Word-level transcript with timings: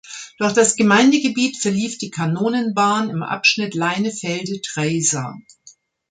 Durch 0.39 0.53
das 0.53 0.75
Gemeindegebiet 0.77 1.57
verlief 1.57 1.99
die 1.99 2.09
Kanonenbahn 2.09 3.11
im 3.11 3.21
Abschnitt 3.21 3.75
Leinefelde–Treysa. 3.75 5.37